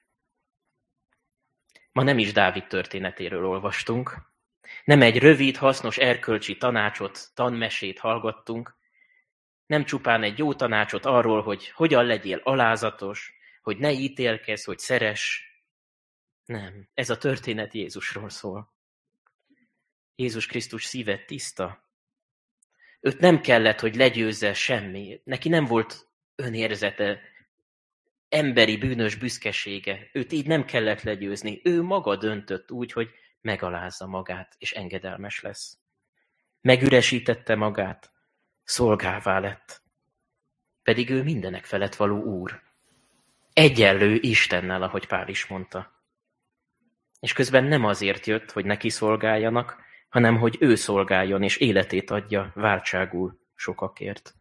[1.91, 4.27] Ma nem is Dávid történetéről olvastunk,
[4.83, 8.77] nem egy rövid, hasznos erkölcsi tanácsot, tanmesét hallgattunk,
[9.65, 15.48] nem csupán egy jó tanácsot arról, hogy hogyan legyél alázatos, hogy ne ítélkezz, hogy szeres,
[16.49, 18.73] nem, ez a történet Jézusról szól.
[20.15, 21.87] Jézus Krisztus szíve tiszta.
[22.99, 25.21] Őt nem kellett, hogy legyőzze semmi.
[25.23, 27.21] Neki nem volt önérzete,
[28.29, 30.09] emberi bűnös büszkesége.
[30.13, 31.61] Őt így nem kellett legyőzni.
[31.63, 33.09] Ő maga döntött úgy, hogy
[33.41, 35.77] megalázza magát, és engedelmes lesz.
[36.61, 38.11] Megüresítette magát,
[38.63, 39.81] szolgává lett.
[40.83, 42.61] Pedig ő mindenek felett való úr.
[43.53, 45.98] Egyenlő Istennel, ahogy Pál is mondta.
[47.19, 49.77] És közben nem azért jött, hogy neki szolgáljanak,
[50.09, 54.33] hanem hogy ő szolgáljon és életét adja váltságul sokakért.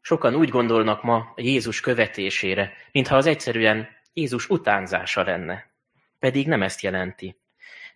[0.00, 5.70] Sokan úgy gondolnak ma Jézus követésére, mintha az egyszerűen Jézus utánzása lenne.
[6.18, 7.40] Pedig nem ezt jelenti.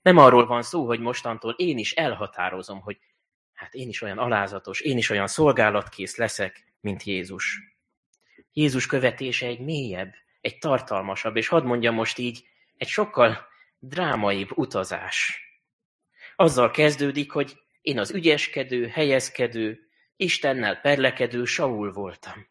[0.03, 2.99] Nem arról van szó, hogy mostantól én is elhatározom, hogy
[3.53, 7.61] hát én is olyan alázatos, én is olyan szolgálatkész leszek, mint Jézus.
[8.53, 12.45] Jézus követése egy mélyebb, egy tartalmasabb, és hadd mondjam most így,
[12.77, 13.47] egy sokkal
[13.79, 15.43] drámaibb utazás.
[16.37, 22.47] Azzal kezdődik, hogy én az ügyeskedő, helyezkedő, Istennel perlekedő Saul voltam.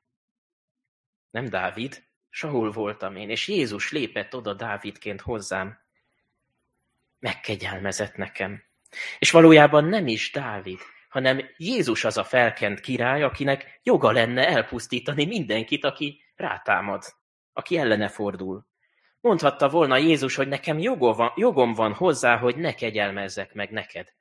[1.29, 5.79] Nem Dávid, Saul voltam én, és Jézus lépett oda Dávidként hozzám.
[7.19, 8.63] Megkegyelmezett nekem.
[9.19, 15.25] És valójában nem is Dávid, hanem Jézus az a felkent király, akinek joga lenne elpusztítani
[15.25, 17.03] mindenkit, aki rátámad,
[17.53, 18.67] aki ellene fordul.
[19.23, 20.79] Mondhatta volna Jézus, hogy nekem
[21.36, 24.13] jogom van hozzá, hogy ne kegyelmezzek meg neked.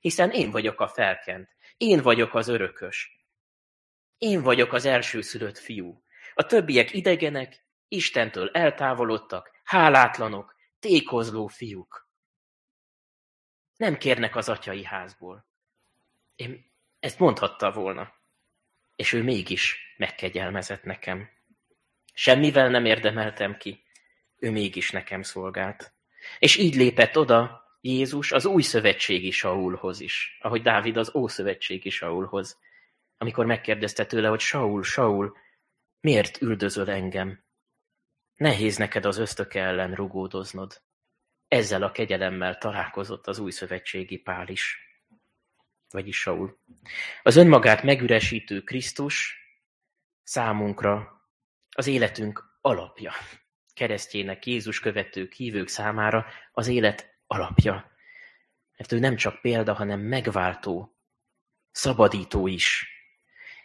[0.00, 3.26] Hiszen én vagyok a felkent, én vagyok az örökös.
[4.18, 6.02] Én vagyok az elsőszülött fiú.
[6.34, 12.08] A többiek idegenek, Istentől eltávolodtak, hálátlanok, tékozló fiúk.
[13.76, 15.46] Nem kérnek az atyai házból.
[16.34, 18.14] Én ezt mondhatta volna.
[18.96, 21.28] És ő mégis megkegyelmezett nekem.
[22.12, 23.84] Semmivel nem érdemeltem ki,
[24.40, 25.92] ő mégis nekem szolgált.
[26.38, 32.58] És így lépett oda Jézus az új szövetségi Saulhoz is, ahogy Dávid az ószövetségi Saulhoz,
[33.18, 35.36] amikor megkérdezte tőle, hogy Saul, Saul,
[36.00, 37.44] miért üldözöl engem?
[38.34, 40.82] Nehéz neked az ösztöke ellen rugódoznod.
[41.48, 44.78] Ezzel a kegyelemmel találkozott az új szövetségi Pál is,
[45.90, 46.58] vagyis Saul.
[47.22, 49.38] Az önmagát megüresítő Krisztus
[50.22, 51.24] számunkra
[51.70, 53.12] az életünk alapja.
[53.80, 57.90] Keresztjének Jézus követők, hívők számára az élet alapja.
[58.76, 60.96] Mert ő nem csak példa, hanem megváltó,
[61.70, 62.88] szabadító is.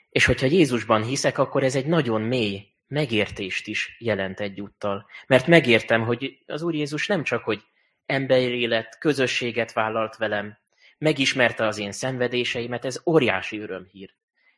[0.10, 5.10] És hogyha Jézusban hiszek, akkor ez egy nagyon mély megértést is jelent egyúttal.
[5.28, 7.64] Mert megértem, hogy az Úr Jézus nem csak, hogy
[8.06, 10.58] emberi lett, közösséget vállalt velem,
[10.98, 14.16] megismerte az én szenvedéseimet, ez óriási örömhír.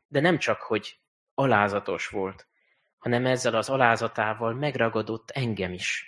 [0.08, 1.00] De nem csak, hogy
[1.34, 2.48] alázatos volt,
[3.08, 6.06] hanem ezzel az alázatával megragadott engem is.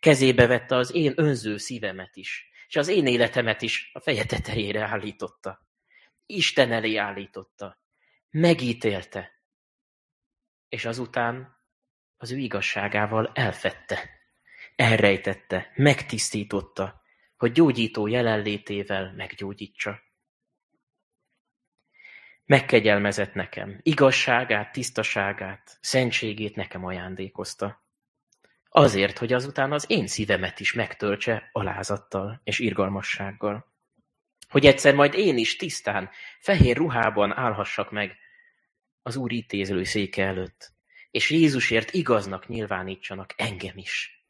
[0.00, 4.80] Kezébe vette az én önző szívemet is, és az én életemet is a feje tetejére
[4.80, 5.66] állította.
[6.26, 7.78] Isten elé állította.
[8.30, 9.30] Megítélte.
[10.68, 11.56] És azután
[12.16, 14.10] az ő igazságával elfette.
[14.76, 17.02] Elrejtette, megtisztította,
[17.36, 20.00] hogy gyógyító jelenlétével meggyógyítsa.
[22.50, 27.84] Megkegyelmezett nekem, igazságát, tisztaságát, szentségét nekem ajándékozta.
[28.68, 33.72] Azért, hogy azután az én szívemet is megtöltse alázattal és irgalmassággal.
[34.48, 36.10] Hogy egyszer majd én is tisztán,
[36.40, 38.16] fehér ruhában állhassak meg
[39.02, 40.72] az Úr ítéző széke előtt,
[41.10, 44.24] és Jézusért igaznak nyilvánítsanak engem is.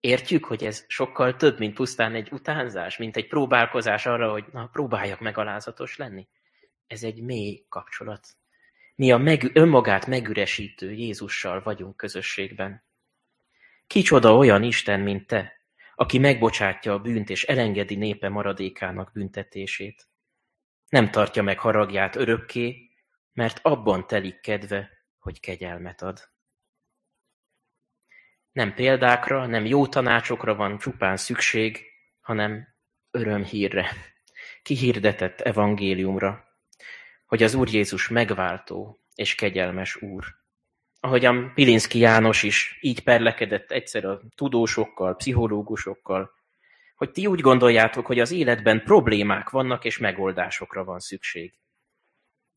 [0.00, 4.66] Értjük, hogy ez sokkal több, mint pusztán egy utánzás, mint egy próbálkozás arra, hogy na,
[4.66, 6.28] próbáljak meg alázatos lenni.
[6.90, 8.28] Ez egy mély kapcsolat.
[8.94, 12.84] Mi a meg, önmagát megüresítő Jézussal vagyunk közösségben.
[13.86, 15.52] Kicsoda olyan Isten, mint te,
[15.94, 20.08] aki megbocsátja a bűnt és elengedi népe maradékának büntetését.
[20.88, 22.90] Nem tartja meg haragját örökké,
[23.32, 26.28] mert abban telik kedve, hogy kegyelmet ad.
[28.52, 31.84] Nem példákra, nem jó tanácsokra van csupán szükség,
[32.20, 32.68] hanem
[33.10, 33.90] örömhírre,
[34.62, 36.48] kihirdetett evangéliumra,
[37.30, 40.24] hogy az Úr Jézus megváltó és kegyelmes Úr.
[41.00, 46.30] Ahogyan Pilinszki János is így perlekedett egyszer a tudósokkal, pszichológusokkal,
[46.96, 51.54] hogy ti úgy gondoljátok, hogy az életben problémák vannak és megoldásokra van szükség.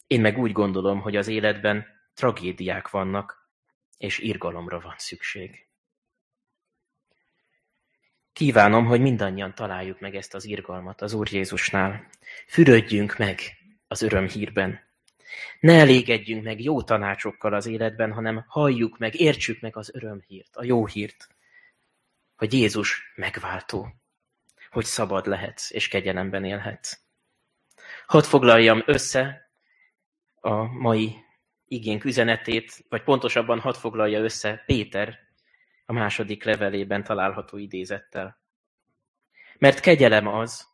[0.07, 3.49] Én meg úgy gondolom, hogy az életben tragédiák vannak,
[3.97, 5.67] és irgalomra van szükség.
[8.31, 12.09] Kívánom, hogy mindannyian találjuk meg ezt az irgalmat az Úr Jézusnál.
[12.47, 13.39] Fürödjünk meg
[13.93, 14.79] az örömhírben.
[15.59, 20.63] Ne elégedjünk meg jó tanácsokkal az életben, hanem halljuk meg, értsük meg az örömhírt, a
[20.63, 21.27] jó hírt,
[22.35, 23.93] hogy Jézus megváltó,
[24.69, 26.99] hogy szabad lehetsz és kegyelemben élhetsz.
[28.05, 29.51] Hadd foglaljam össze
[30.35, 31.15] a mai
[31.67, 35.19] igénk üzenetét, vagy pontosabban hadd foglalja össze Péter
[35.85, 38.41] a második levelében található idézettel.
[39.57, 40.72] Mert kegyelem az,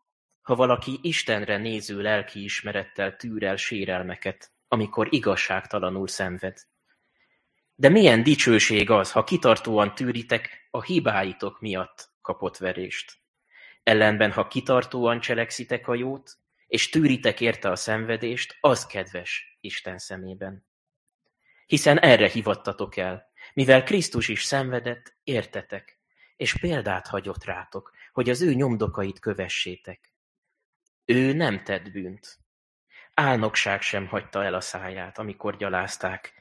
[0.50, 6.58] ha valaki Istenre néző lelkiismerettel tűr el sérelmeket, amikor igazságtalanul szenved.
[7.76, 13.18] De milyen dicsőség az, ha kitartóan tűritek a hibáitok miatt kapott verést.
[13.84, 16.38] Ellenben, ha kitartóan cselekszitek a jót,
[16.68, 20.66] és tűritek érte a szenvedést, az kedves Isten szemében.
[21.66, 26.00] Hiszen erre hivattatok el, mivel Krisztus is szenvedett, értetek,
[26.36, 30.09] és példát hagyott rátok, hogy az ő nyomdokait kövessétek.
[31.10, 32.40] Ő nem tett bűnt.
[33.14, 36.34] Álnokság sem hagyta el a száját, amikor gyalázták.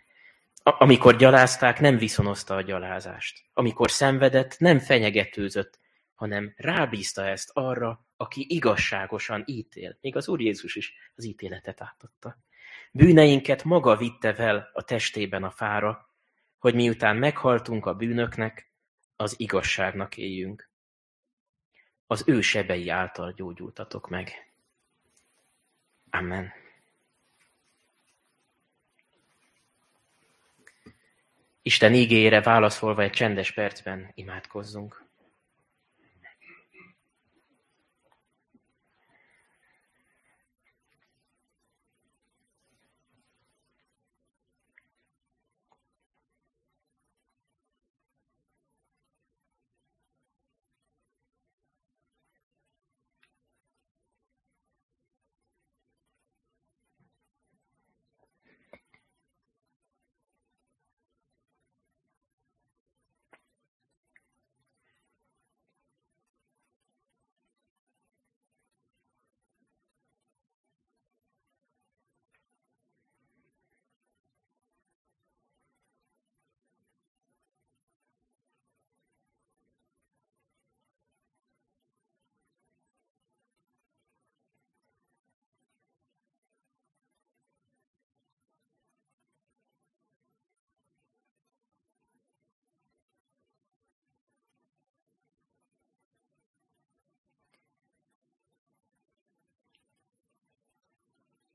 [0.62, 3.44] A- amikor gyalázták, nem viszonozta a gyalázást.
[3.52, 5.78] Amikor szenvedett, nem fenyegetőzött,
[6.14, 9.98] hanem rábízta ezt arra, aki igazságosan ítél.
[10.00, 12.38] Még az Úr Jézus is az ítéletet átadta.
[12.92, 16.08] Bűneinket maga vitte fel a testében a fára,
[16.58, 18.72] hogy miután meghaltunk a bűnöknek,
[19.16, 20.70] az igazságnak éljünk.
[22.06, 24.47] Az ő sebei által gyógyultatok meg.
[26.10, 26.52] Amen.
[31.62, 35.07] Isten ígére válaszolva egy csendes percben imádkozzunk.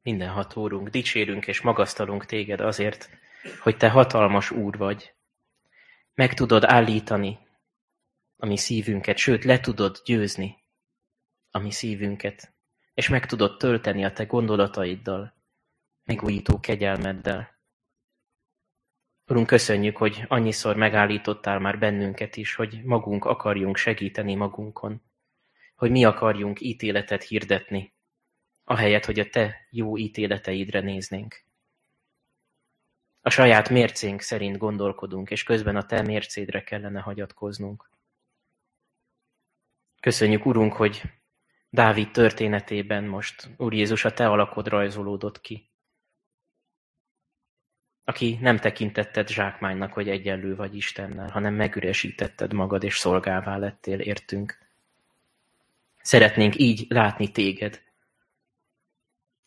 [0.04, 3.10] Mindenható Úrunk, dicsérünk és magasztalunk téged azért,
[3.60, 5.14] hogy te hatalmas Úr vagy.
[6.14, 7.40] Meg tudod állítani
[8.36, 10.58] a mi szívünket, sőt, le tudod győzni
[11.52, 12.54] a mi szívünket,
[12.94, 15.34] és meg tudod tölteni a te gondolataiddal,
[16.04, 17.60] megújító kegyelmeddel.
[19.28, 25.02] Urunk, köszönjük, hogy annyiszor megállítottál már bennünket is, hogy magunk akarjunk segíteni magunkon,
[25.76, 27.93] hogy mi akarjunk ítéletet hirdetni,
[28.64, 31.44] ahelyett, hogy a te jó ítéleteidre néznénk.
[33.22, 37.90] A saját mércénk szerint gondolkodunk, és közben a te mércédre kellene hagyatkoznunk.
[40.00, 41.02] Köszönjük, Urunk, hogy
[41.70, 45.70] Dávid történetében most, Úr Jézus, a te alakod rajzolódott ki.
[48.04, 54.58] Aki nem tekintetted zsákmánynak, hogy egyenlő vagy Istennel, hanem megüresítetted magad, és szolgává lettél értünk.
[56.02, 57.82] Szeretnénk így látni téged,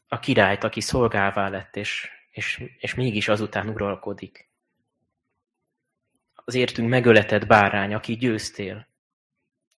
[0.08, 4.50] a királyt, aki szolgává lett, és, és, és mégis azután uralkodik.
[6.34, 8.88] Az értünk megöletett bárány, aki győztél,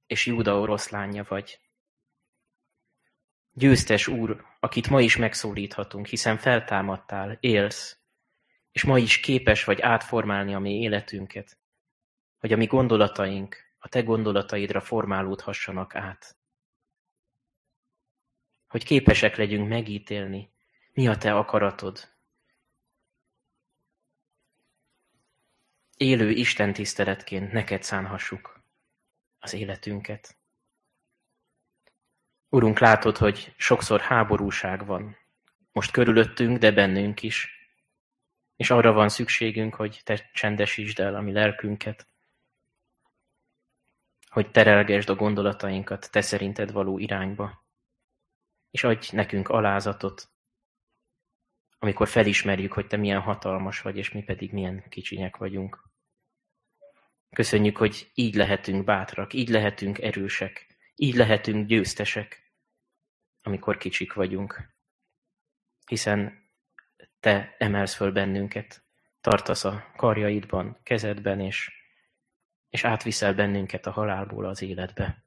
[0.07, 1.61] és Júda oroszlánja vagy.
[3.53, 7.99] Győztes úr, akit ma is megszólíthatunk, hiszen feltámadtál, élsz,
[8.73, 11.59] és ma is képes vagy átformálni a mi életünket,
[12.39, 16.37] hogy a mi gondolataink a te gondolataidra formálódhassanak át
[18.69, 20.51] hogy képesek legyünk megítélni,
[20.93, 22.15] mi a te akaratod.
[25.97, 28.63] Élő Isten tiszteletként neked szánhassuk
[29.39, 30.37] az életünket.
[32.49, 35.17] Urunk, látod, hogy sokszor háborúság van.
[35.73, 37.51] Most körülöttünk, de bennünk is.
[38.57, 42.07] És arra van szükségünk, hogy te csendesítsd el a mi lelkünket,
[44.29, 47.66] hogy terelgesd a gondolatainkat te szerinted való irányba
[48.77, 50.29] és adj nekünk alázatot,
[51.79, 55.91] amikor felismerjük, hogy te milyen hatalmas vagy, és mi pedig milyen kicsinyek vagyunk.
[57.31, 62.53] Köszönjük, hogy így lehetünk bátrak, így lehetünk erősek, így lehetünk győztesek,
[63.43, 64.75] amikor kicsik vagyunk.
[65.87, 66.51] Hiszen
[67.21, 68.85] te emelsz föl bennünket,
[69.21, 71.71] tartasz a karjaidban, kezedben, és,
[72.69, 75.26] és átviszel bennünket a halálból az életbe.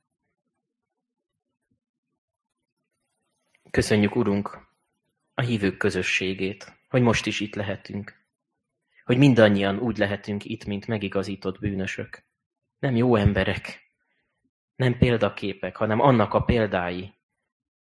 [3.71, 4.67] Köszönjük, Urunk,
[5.33, 8.13] a hívők közösségét, hogy most is itt lehetünk.
[9.03, 12.23] Hogy mindannyian úgy lehetünk itt, mint megigazított bűnösök.
[12.79, 13.81] Nem jó emberek,
[14.75, 17.13] nem példaképek, hanem annak a példái,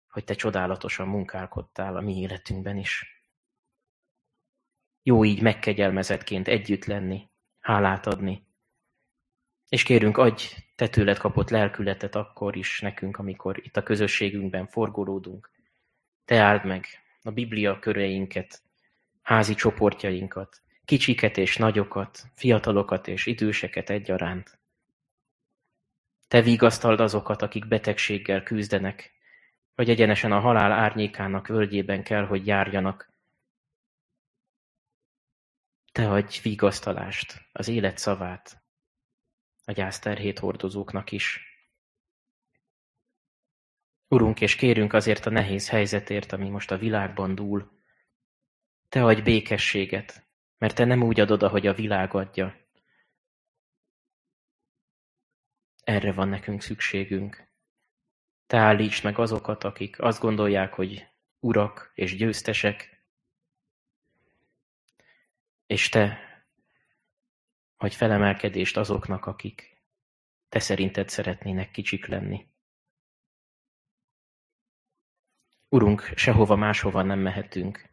[0.07, 3.21] hogy te csodálatosan munkálkodtál a mi életünkben is.
[5.03, 7.29] Jó így megkegyelmezetként együtt lenni,
[7.59, 8.47] hálát adni.
[9.69, 15.55] És kérünk, adj te tőled kapott lelkületet akkor is nekünk, amikor itt a közösségünkben forgolódunk,
[16.27, 16.87] te áld meg
[17.21, 18.61] a Biblia köreinket,
[19.21, 24.59] házi csoportjainkat, kicsiket és nagyokat, fiatalokat és időseket egyaránt.
[26.27, 29.13] Te vigasztald azokat, akik betegséggel küzdenek,
[29.75, 33.09] vagy egyenesen a halál árnyékának völgyében kell, hogy járjanak.
[35.91, 38.61] Te adj vigasztalást, az élet szavát,
[39.65, 41.46] a gyászterhét hordozóknak is.
[44.07, 47.71] Urunk, és kérünk azért a nehéz helyzetért, ami most a világban dúl.
[48.89, 50.27] Te adj békességet,
[50.57, 52.55] mert te nem úgy adod, ahogy a világ adja.
[55.83, 57.47] Erre van nekünk szükségünk.
[58.45, 61.07] Te állíts meg azokat, akik azt gondolják, hogy
[61.39, 63.05] urak és győztesek,
[65.65, 66.19] és te
[67.77, 69.81] adj felemelkedést azoknak, akik
[70.49, 72.47] te szerinted szeretnének kicsik lenni.
[75.69, 77.89] Urunk, sehova máshova nem mehetünk.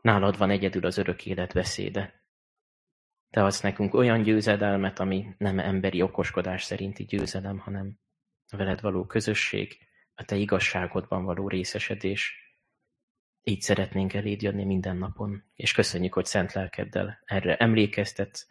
[0.00, 2.24] Nálad van egyedül az örök élet beszéde.
[3.30, 7.98] Te adsz nekünk olyan győzedelmet, ami nem emberi okoskodás szerinti győzelem, hanem
[8.52, 9.78] a veled való közösség,
[10.14, 12.34] a te igazságodban való részesedés.
[13.42, 18.46] Így szeretnénk eléd jönni minden napon, és köszönjük, hogy szent lelkeddel erre emlékeztetsz,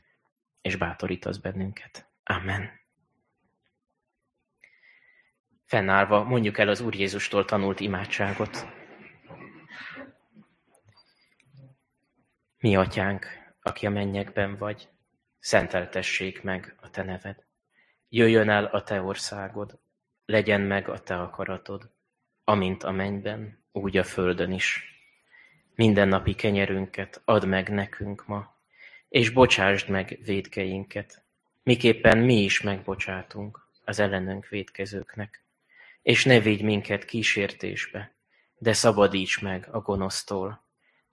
[0.61, 2.11] és bátorítasz bennünket.
[2.23, 2.79] Amen.
[5.69, 8.67] Fennállva mondjuk el az Úr Jézustól tanult imádságot.
[12.59, 13.27] Mi atyánk,
[13.61, 14.87] aki a mennyekben vagy,
[15.39, 17.43] szenteltessék meg a te neved.
[18.09, 19.79] Jöjjön el a te országod,
[20.25, 21.89] legyen meg a te akaratod,
[22.43, 24.83] amint a mennyben, úgy a földön is.
[25.75, 28.55] Mindennapi kenyerünket add meg nekünk ma,
[29.09, 31.23] és bocsásd meg védkeinket,
[31.63, 35.47] miképpen mi is megbocsátunk az ellenünk védkezőknek
[36.01, 38.13] és ne vigy minket kísértésbe,
[38.57, 40.63] de szabadíts meg a gonosztól,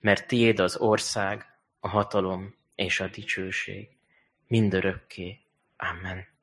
[0.00, 1.44] mert tiéd az ország,
[1.80, 3.88] a hatalom és a dicsőség,
[4.46, 5.40] mindörökké.
[5.76, 6.35] Amen.